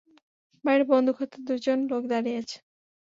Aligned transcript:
বাইরে 0.65 0.83
বন্দুক 0.91 1.15
হাতে 1.19 1.37
দুজন 1.47 1.79
লোক 1.91 2.03
দাঁড়িয়ে 2.11 2.39
আছে। 2.41 2.57